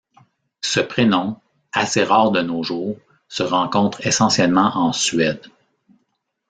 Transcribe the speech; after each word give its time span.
Ce 0.61 0.79
prénom, 0.79 1.37
assez 1.73 2.03
rare 2.03 2.31
de 2.31 2.41
nos 2.41 2.63
jours, 2.63 2.97
se 3.29 3.43
rencontre 3.43 4.01
essentiellement 4.07 4.71
en 4.75 4.93
Suède. 4.93 5.43